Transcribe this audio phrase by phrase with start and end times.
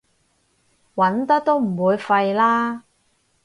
[0.95, 2.85] 揾得都唔會廢啦